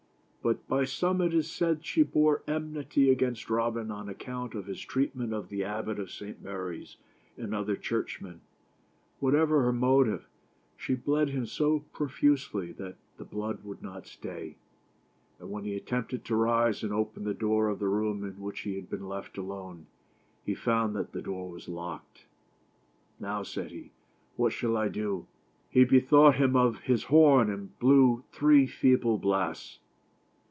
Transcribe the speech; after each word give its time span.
By 0.67 0.85
some 0.85 1.21
it 1.21 1.35
is 1.35 1.51
said 1.51 1.77
that 1.77 1.85
she 1.85 2.01
bore 2.01 2.41
enmity 2.47 3.11
against 3.11 3.47
Robin 3.47 3.91
on 3.91 4.09
account 4.09 4.55
of 4.55 4.65
his 4.65 4.81
treatment 4.81 5.33
of 5.33 5.49
the 5.49 5.63
Abbot 5.63 5.99
of 5.99 6.09
St. 6.09 6.41
Mary's 6.41 6.97
and 7.37 7.53
other 7.53 7.75
church 7.75 8.21
men. 8.21 8.41
Whatever 9.19 9.61
her 9.61 9.71
motive, 9.71 10.27
she 10.75 10.95
bled 10.95 11.29
him 11.29 11.45
so 11.45 11.81
profusely 11.93 12.71
that 12.71 12.95
the 13.17 13.23
blood 13.23 13.63
would 13.63 13.83
not 13.83 14.07
stay; 14.07 14.55
and 15.37 15.51
when 15.51 15.63
he 15.63 15.75
attempted 15.75 16.25
to 16.25 16.35
rise, 16.35 16.81
and 16.81 16.89
224 16.89 16.89
TIIE 16.89 16.89
STORY 16.89 16.89
OF 16.89 16.91
ROBIN 16.91 17.19
HOOD. 17.21 17.21
open 17.21 17.23
the 17.23 17.39
door 17.39 17.69
of 17.69 17.77
the 17.77 17.87
room 17.87 18.33
in 18.33 18.41
which 18.43 18.61
he 18.61 18.73
had 18.77 18.89
been 18.89 19.07
left 19.07 19.37
alone, 19.37 19.85
he 20.43 20.55
found 20.55 20.95
that 20.95 21.11
the 21.11 21.21
door 21.21 21.51
was 21.51 21.69
locked." 21.69 22.25
Now" 23.19 23.43
said 23.43 23.69
he, 23.69 23.91
"what 24.37 24.51
shall 24.53 24.75
I 24.75 24.87
do?" 24.87 25.27
lie 25.75 25.83
bethought 25.83 26.37
him 26.37 26.55
of 26.55 26.79
his 26.79 27.03
horn, 27.03 27.47
and 27.51 27.77
blew 27.77 28.23
three 28.31 28.65
feeble 28.65 29.19
blasts. 29.19 29.77